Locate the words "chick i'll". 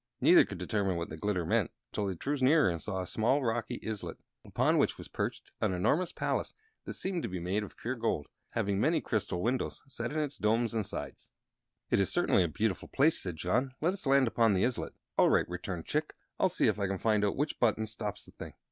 15.85-16.49